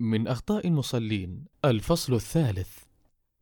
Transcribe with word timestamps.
من 0.00 0.28
أخطاء 0.28 0.66
المصلين. 0.66 1.44
الفصل 1.64 2.14
الثالث. 2.14 2.78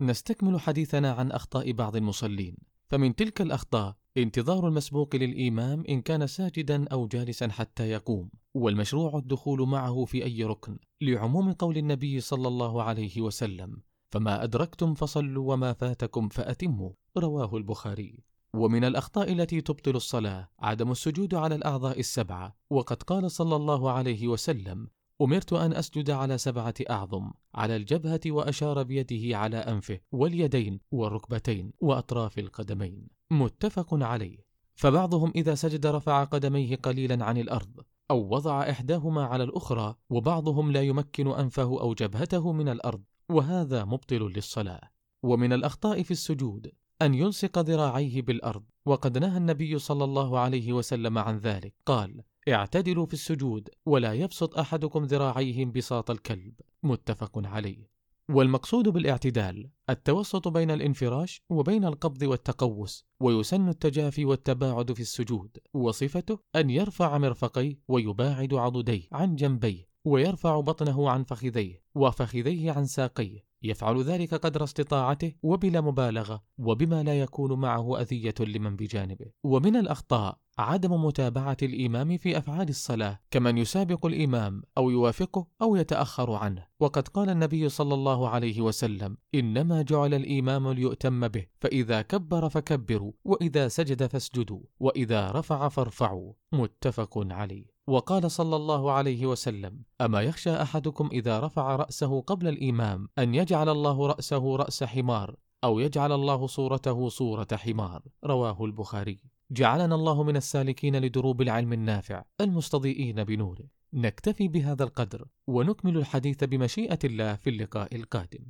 نستكمل 0.01 0.61
حديثنا 0.61 1.13
عن 1.13 1.33
أخطاء 1.33 1.73
بعض 1.73 1.97
المصلين. 1.97 2.57
فمن 2.91 3.15
تلك 3.15 3.41
الأخطاء 3.41 3.97
انتظار 4.17 4.69
المسبوق 4.69 5.17
للإمام 5.17 5.85
إن 5.89 6.03
كان 6.03 6.27
ساجدا 6.27 6.89
أو 6.89 7.07
جالسا 7.07 7.49
حتى 7.49 7.91
يقوم. 7.91 8.31
والمشروع 8.55 9.19
الدخول 9.19 9.69
معه 9.69 10.05
في 10.05 10.25
أي 10.25 10.45
ركن 10.45 10.79
لعموم 11.01 11.53
قول 11.53 11.77
النبي 11.77 12.21
صلى 12.21 12.49
الله 12.49 12.83
عليه 12.83 13.21
وسلم 13.21 13.83
فما 14.11 14.45
أدركتم 14.45 14.95
فصلوا 14.95 15.53
وما 15.53 15.73
فاتكم 15.73 16.29
فأتموا. 16.29 16.91
رواه 17.19 17.57
البخاري. 17.57 18.25
ومن 18.55 18.85
الأخطاء 18.85 19.33
التي 19.33 19.61
تبطل 19.61 19.97
الصلاة 19.97 20.49
عدم 20.59 20.91
السجود 20.91 21.35
على 21.35 21.55
الأعضاء 21.55 22.01
السبعة. 22.01 22.57
وقد 22.71 23.03
قال 23.03 23.31
صلى 23.31 23.57
الله 23.57 23.91
عليه 23.91 24.29
وسلم 24.29 24.89
أمرت 25.21 25.53
أن 25.53 25.73
أسجد 25.73 26.11
على 26.11 26.39
سبعة 26.39 26.75
أعظم 26.91 27.31
على 27.55 27.77
الجبهة 27.77 28.21
وأشار 28.27 28.83
بيده 28.83 29.39
على 29.39 29.57
أنفه 29.57 30.01
واليدين 30.13 30.81
والركبتين 30.91 31.73
وأطراف 31.81 32.39
القدمين. 32.39 33.09
متفق 33.31 33.95
عليه. 33.95 34.49
فبعضهم 34.75 35.33
إذا 35.37 35.55
سجد 35.55 35.87
رفع 35.87 36.25
قدميه 36.25 36.77
قليلا 36.77 37.25
عن 37.25 37.39
الأرض 37.39 37.81
أو 38.11 38.35
وضع 38.35 38.71
إحداهما 38.71 39.25
على 39.25 39.45
الأخرى 39.45 39.95
وبعضهم 40.11 40.73
لا 40.73 40.83
يمكن 40.83 41.29
أنفه 41.29 41.81
أو 41.81 41.95
جبهته 41.95 42.53
من 42.53 42.69
الأرض 42.69 43.03
وهذا 43.29 43.85
مبطل 43.85 44.33
للصلاة. 44.37 44.81
ومن 45.23 45.53
الأخطاء 45.53 46.03
في 46.03 46.11
السجود 46.11 46.73
أن 47.03 47.15
يلصق 47.15 47.59
ذراعيه 47.59 48.23
بالأرض 48.23 48.65
وقد 48.87 49.19
نهى 49.19 49.37
النبي 49.37 49.79
صلى 49.79 50.05
الله 50.05 50.39
عليه 50.39 50.73
وسلم 50.73 51.19
عن 51.19 51.39
ذلك. 51.39 51.75
قال 51.87 52.23
اعتدلوا 52.49 53.07
في 53.07 53.15
السجود 53.15 53.69
ولا 53.87 54.13
يبسط 54.13 54.59
أحدكم 54.59 55.05
ذراعيه 55.05 55.63
انبساط 55.63 56.11
الكلب. 56.11 56.55
متفق 56.83 57.47
عليه. 57.47 57.99
والمقصود 58.31 58.89
بالاعتدال 58.89 59.71
التوسط 59.91 60.49
بين 60.49 60.71
الانفراش 60.71 61.43
وبين 61.51 61.85
القبض 61.85 62.23
والتقوس 62.23 63.07
ويسن 63.21 63.69
التجافي 63.69 64.25
والتباعد 64.25 64.93
في 64.93 65.01
السجود 65.01 65.59
وصفته 65.75 66.39
أن 66.57 66.71
يرفع 66.71 67.19
مرفقيه 67.19 67.79
ويباعد 67.89 68.55
عضديه 68.55 69.09
عن 69.13 69.37
جنبيه 69.37 69.89
ويرفع 70.05 70.61
بطنه 70.61 71.11
عن 71.11 71.25
فخذيه 71.25 71.83
وفخذيه 71.95 72.73
عن 72.73 72.87
ساقيه. 72.87 73.49
يفعل 73.63 74.03
ذلك 74.03 74.35
قدر 74.35 74.65
استطاعته 74.65 75.33
وبلا 75.43 75.81
مبالغة 75.81 76.43
وبما 76.59 77.03
لا 77.03 77.21
يكون 77.21 77.61
معه 77.61 78.01
أذية 78.01 78.35
لمن 78.41 78.77
بجانبه. 78.77 79.27
ومن 79.45 79.77
الأخطاء 79.77 80.39
عدم 80.59 81.05
متابعة 81.05 81.57
الإمام 81.63 82.17
في 82.17 82.39
أفعال 82.39 82.69
الصلاة 82.69 83.21
كمن 83.31 83.59
يسابق 83.59 84.07
الإمام 84.07 84.63
أو 84.79 84.91
يوافقه 84.91 85.47
أو 85.63 85.77
يتأخر 85.77 86.33
عنه. 86.33 86.67
وقد 86.81 87.09
قال 87.09 87.31
النبي 87.31 87.69
صلى 87.69 87.95
الله 87.95 88.29
عليه 88.29 88.61
وسلم 88.61 89.17
إنما 89.35 89.83
جعل 89.83 90.15
الإمام 90.15 90.71
ليؤتم 90.73 91.29
به 91.29 91.47
فإذا 91.61 92.03
كبر 92.03 92.49
فكبروا 92.49 93.13
وإذا 93.25 93.69
سجد 93.69 94.07
فاسجدوا 94.07 94.61
وإذا 94.81 95.31
رفع 95.31 95.69
فارفعوا. 95.69 96.33
متفق 96.53 97.19
عليه. 97.33 97.79
وقال 97.89 98.31
صلى 98.31 98.57
الله 98.57 98.93
عليه 98.93 99.27
وسلم 99.27 99.83
أما 100.01 100.21
يخشى 100.21 100.63
أحدكم 100.63 101.09
إذا 101.13 101.41
رفع 101.41 101.77
رأسه 101.77 102.21
قبل 102.21 102.49
الإمام 102.49 103.09
أن 103.19 103.35
يجعل 103.35 103.69
الله 103.69 104.07
رأسه 104.07 104.57
رأس 104.57 104.85
حمار 104.85 105.37
أو 105.65 105.79
يجعل 105.79 106.13
الله 106.13 106.47
صورته 106.47 107.09
صورة 107.09 107.49
حمار. 107.53 108.03
رواه 108.25 108.65
البخاري. 108.65 109.19
جعلنا 109.51 109.95
الله 109.95 110.23
من 110.23 110.37
السالكين 110.37 110.97
لدروب 110.97 111.43
العلم 111.43 111.73
النافع 111.73 112.25
المستضيئين 112.41 113.25
بنوره. 113.25 113.65
نكتفي 113.93 114.49
بهذا 114.49 114.85
القدر 114.85 115.29
ونكمل 115.47 115.97
الحديث 115.97 116.45
بمشيئة 116.45 116.99
الله 117.05 117.35
في 117.35 117.51
اللقاء 117.51 117.97
القادم. 117.97 118.45